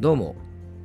[0.00, 0.36] どうも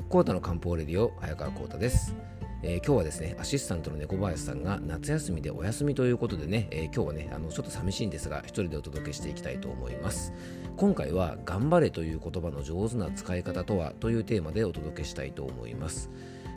[0.10, 2.16] コータの漢方レディオ早川コータです、
[2.64, 10.34] えー今日はですねアシスタントの猫林さんが夏休みでお休みということでね、えー今日はねあのちょっと寂しいんですが一人でお届けしていきたいと思います。
[10.78, 16.10] 今回は頑張れという言葉の上手な使い方とはというテーマでお届けしたいと思います。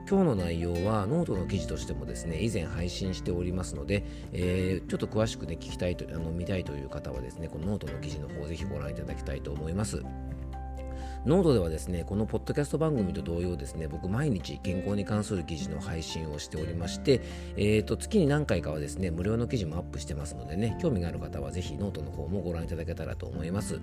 [0.09, 4.03] 今日の内容はノートの記事としてもですね以前配信しておりますので、
[4.33, 10.03] えーちょっと詳しくね聞きたいとあの見たいという方はですねこのノートの記事の方ぜひご覧いただきたいと思います。
[11.27, 17.21] ノートではですね、このポッドキャスト番組と同様ですね、僕毎日健康に関する記事の配信をしておりまして、
[17.57, 23.81] えー、と月に何回かはですね、無料の記事もアップしてますのでね、興味がある方はぜひノートの方もご覧いただけたらと思います。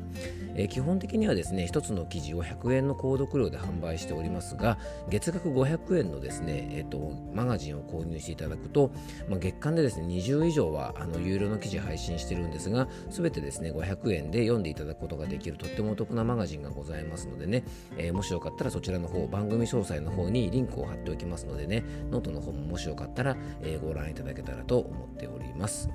[0.56, 4.78] えー基本的にはですね、一つの記事を100円の購読料で販売しておりますが、
[5.10, 8.92] 月額500円のですね、えー、とマガジンを購入していただくと、
[9.28, 17.64] まあ、月間でですね、20以上はあの有料の記事配信してるんですが、すべてですね、500円で読んでいただくことができるとってもお得なマガジンがございますのででね、
[17.98, 25.90] えーもしよかったらそちらの方、番組詳細の方にリンクを貼っておきますのでね、ノートの方ももしよかったら、えーご覧いただけたらと思っております。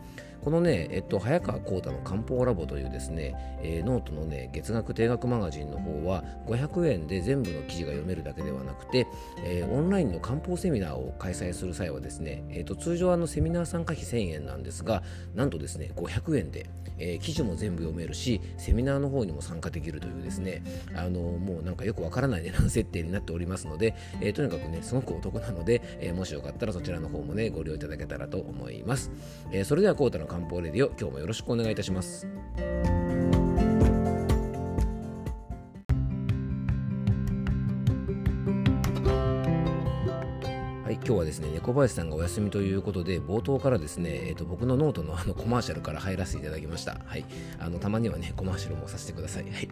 [0.48, 9.06] このね、えっと、早川浩太の漢方ラボというですね、えーノートのね、月額定額マガジンの方は、500円で全部の記事が読めるだけではなくて、
[9.44, 15.02] えーオンラインの漢方セミナーを開催する際はですね、えっと、通常あのセミナー参加費1000円なんですが、
[15.34, 20.62] なんとですね、500円で、えー記事も全部読めるし、セミナーの方にも参加できるというですね、
[20.94, 29.10] あのもうなんかよくわからない値段設定になっておりますので、えーとにかくね、すごくお得なので、えもしよかったらそちらの方もね、ご利用いただけたらと思います。
[29.52, 32.26] えそれでは、コータの漢方レディオ、今日もよろしくお願いいたします。
[40.84, 46.98] はい、今日はですね、猫林さんがお休みということで、冒頭からですね、えー、と僕のノートのあのコマーシャルから入らせていただきました。
[47.04, 47.26] はい、
[47.58, 49.44] あのたまにはね、コマーシャルもさせてください。
[49.44, 49.68] はい、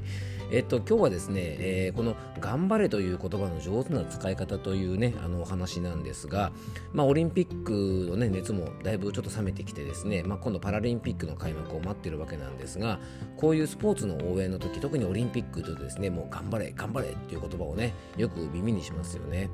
[0.50, 6.52] えっ、と、今日はですね、えーこの頑張れという言葉の上手な使い方というね、あのお話なんですが、
[6.92, 13.00] まあ、オリンピックのね、熱もだいぶちょっと冷めてきてですね、まあ、今度パラリンピックの開幕を待ってるわけなんですが、
[13.36, 19.48] こういうスポーツの応援の時、特にオリンピックとですね、もう頑張れ、頑張れっていう言葉をね、よく耳にしますよね。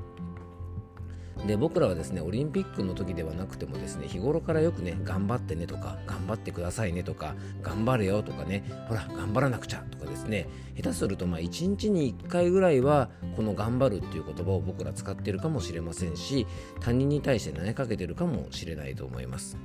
[1.46, 16.46] で僕らはですねオリンピックの時ではなくてもですね日頃からよくね頑張ってねとか頑張ってくださいねとか頑張れよとかねほら頑張らなくちゃとかですね下手するとまあ1日に1回ぐらいはこの頑張るっていう言葉を僕ら使ってるかもしれませんし
[16.80, 19.56] 他人に対して投げかけてるかもしれないと思います。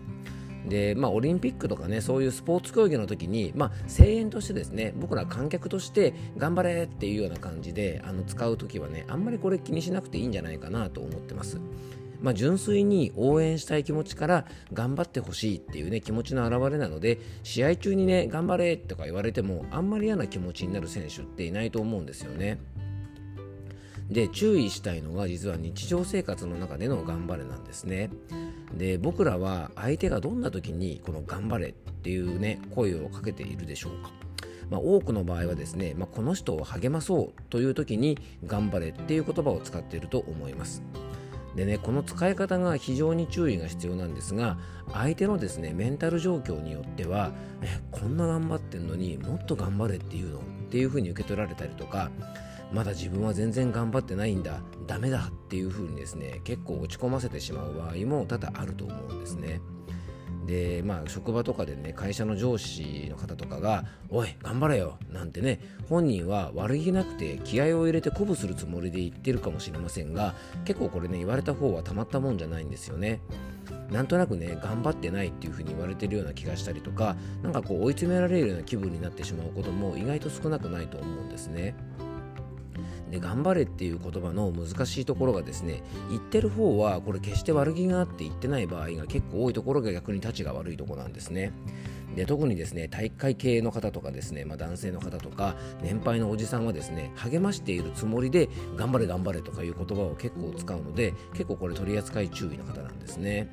[0.66, 11.59] でまあ、オリンピックとかねそういうスポーツ競技の時に、まあ、声援としてですね僕ら観客として頑張れっていうような感じであの使う時はねあんまりこれ気にしなくていいんじゃないかなと思ってます。
[12.22, 22.59] まあ、純粋に応援したい気持ちから頑張ってほしいっていうね気持ちの表れなので試合中にね頑張れとか言われてもあんまり嫌な気持ちになる選手っていないと思うんですよね。
[24.09, 28.09] で注意したいのが実は日常生活の中での頑張れなんですね。
[28.73, 34.12] で僕らは相手がどんな時にこの頑張れっていうね声をかけているでしょうか。
[34.69, 40.84] まあ、多くの場合はですね、まあ、この人を励まそうという時に頑張れっていう言葉を使っていると思います。
[41.56, 44.59] でね、この使い方が非常に注意が必要なんですが
[44.94, 47.31] 相手のですねメンタル状況によっては
[47.63, 52.12] えこんな頑張ってんのにもっと頑張れっていうのっていうふうに受け取られたりとか
[52.72, 59.62] まだ自分は全然頑張ってないんだダメだっていうふうにですね結構落ち込ませてしまう場合も多々あると思うんですね。
[60.46, 73.20] でまあ職場とかでね会社の上司の方とかが「おい頑張れよ」なんてね本人は悪気なくて気合を入れて鼓舞するつもりで言ってるかもしれませんが結構これね言われた方はたまったもんじゃないんですよね。
[73.92, 81.76] なんとなくね頑張ってないっていう風に言われてるような気がしたりとかなんかこう追い詰められるような気分になってしまうことも意外と少なくないと思うんですね。
[83.12, 91.53] で頑張れっていう言葉の難しいところがですね言ってる方はこれ決して悪気があって言ってない場合が結構多いところが逆に立ちが悪いところなんですね。
[92.16, 103.50] で特にですね体育会系の方とかですね、まあ、男性の方とか年配のおじさんはですね励ましているつもりで頑張れ頑張れとかいう言葉を結構使うので結構これ取り扱い注意の方なんですね。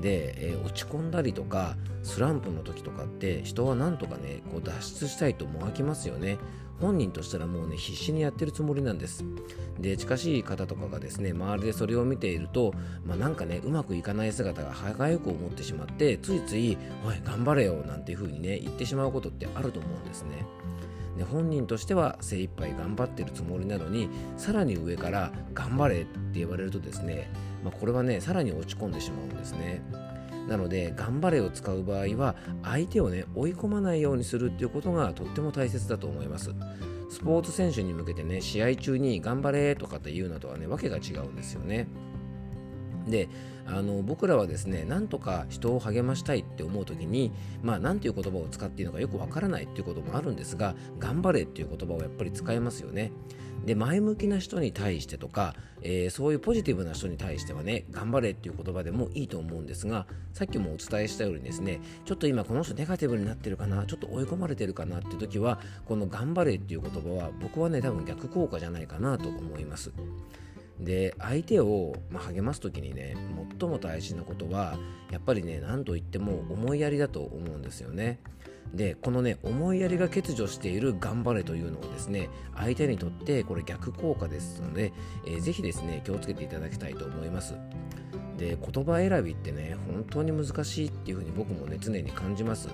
[0.00, 6.38] で、えー落ち込んだりとかスランプの時とかって人はなんとかねこう脱出したいともがきますよね
[6.80, 9.24] 本人としたらもうね必死にやってるつもりなんです。
[9.80, 12.72] で近しい方とかがですね周りでそれを見ていると、
[13.04, 16.76] まあ、なんかねうまくいかない姿が歯がゆく思ってしまってついつい
[17.06, 20.44] 「おい頑張れよ」なんていう風にね言ってしまうことってあると思うんですね。
[21.16, 27.30] で本人としては精一杯頑張ってるつもりなのにさらに上から「頑張れ」って言われるとですね、
[27.64, 29.82] まあ、これはねさらに落ち込んでしまうんですね。
[30.48, 36.54] なので頑張れを使う場合は相手をね追い込まないようにするっていうことがとっても大切だと思います。
[37.10, 41.88] スポーツ選手に向けてね試合中に頑張れとかって言うのとはねわけが違うんですよね。
[43.08, 43.28] で
[43.66, 47.32] あの僕らはですねなんとか人を励ましたいって思う時に
[47.62, 53.12] まあ何ていう言葉を使っていいのかよくわからないっていうこともあるんですが頑張れっていう言葉をやっぱり使えますよね。
[53.64, 69.92] で前向きな人に対してとか、えー、そういうポジティブな人に対してはね頑張れっていう言葉でもいいと思うんですがさっきもお伝えしたようにですねちょっと今この人ネガティブになってるかなちょっと追い込まれてるかなっていう時はこの頑張れっていう言葉は僕はね多分逆効果じゃないかなと思います。
[70.80, 73.16] で相手を、ま励ます時にね
[73.60, 74.78] 最も大事なことは
[75.10, 78.20] やっぱりね何と言っても思いやりだと思うんですよね。
[78.74, 84.92] でこのね思いやりが欠如している頑張れというのをですね相手にとってこれ逆効果ですので、
[85.26, 87.54] えー、ぜひですね気をつけていただきたいと思います。
[88.36, 92.68] で言葉選びってね本当に難しいっていうふうに僕もね常に感じます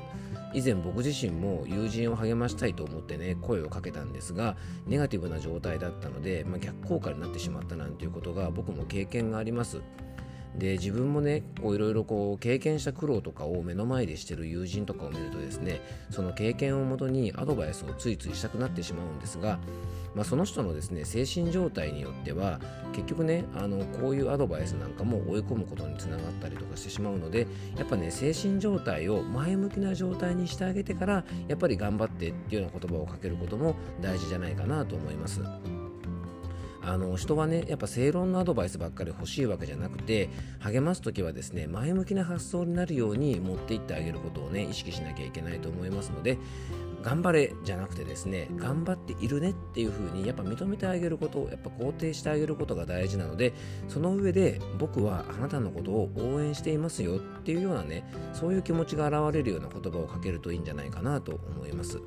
[0.54, 4.56] 以前僕自身も友人を励ましたいと思ってね声をかけたんですが
[4.86, 9.82] ネガティブな状態だったので、まあ、逆効果になってしまったなんていうことが僕も経験があります。
[10.58, 12.04] で自分もねいろいろ
[12.38, 15.80] 経験した苦労とかを目の前でしてる友人とかを見るとですね
[16.10, 19.58] その経験をもとにアドバイスをついついしたくなってしまうんですが、
[20.14, 22.60] まあ、その人のですね精神状態によっては
[22.92, 35.40] 結局ねあのこういうアドバイスなんかも追い込むことにつながったりとかしてしまうのでやっぱね精神状態を前向きな状態にしてあげてからやっぱり頑張ってっていうような言葉をかけることも大事じゃないかなと思います。
[36.86, 40.28] あの人はねやっぱ正論のアドバイスばっかり欲しいわけじゃなくて
[40.60, 46.38] 励ます時はですね前向きな発想になるように持っていってあげることをね意識しなきゃいけないと思いますので
[47.02, 53.52] 頑張れじゃなくてですね頑張っているねっていう風にやっぱ認めてあげることをやっぱ肯定してあげることが大事なので
[53.88, 62.00] その上で僕はあなたのことを応援していますよっていうようなねそういう気持ちが現れるような言葉をかけるといいんじゃないかなと思います。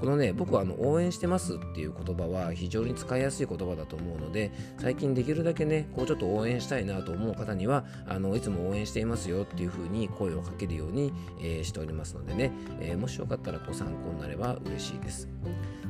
[0.00, 12.50] このね僕はあの応援してますっていう言葉は非常に使いやすい言葉だと思うので最近できるだけねこうちょっと応援したいなと思う方にはあのいつも応援していますよっていう風に声をかけるように、えー、しておりますのでね、
[12.80, 15.28] えー、もしよかったらご参考になれば嬉しいです。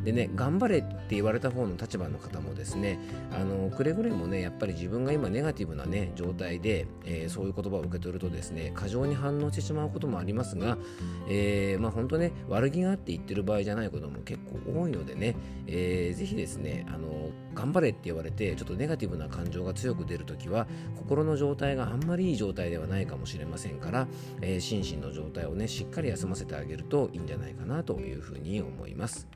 [0.04, 2.98] でね頑張れって言われた方の立場の方もですね
[3.32, 10.78] あのくれぐれもねやっぱり自分が今ネガティブなね状態で、えー、そういう言葉を受け取るとですね過剰に反応してしまうこともありますが、
[11.28, 15.36] えー、まあ本当ね悪気があって言ってる場合じゃないことも結構多いのでね、
[15.66, 20.66] えー、ぜひですねあの頑張れって言われてちょっとネガティブな感情が強く出るときは
[20.96, 24.06] 心の状態があんまりいい状態ではないかもしれませんから、
[24.40, 29.28] えー、心身の状態をねしっかり休ませてあげるといいんじゃないかなというふうに思います。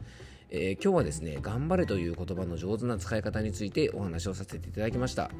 [0.50, 5.30] えー、今日はですね、頑張れという言葉の上手な使い方についてお話をさせていただきました。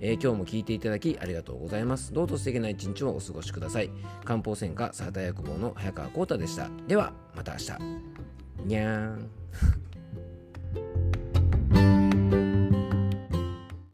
[0.00, 2.12] えー、今日も聞いていただきありがとうございます。
[2.12, 3.90] どうぞ素敵な一日をお過ごしください。
[4.24, 6.68] 漢方専科サータ薬房の早川浩太でした。
[6.86, 7.72] では、また明日。
[8.64, 9.30] にゃーん。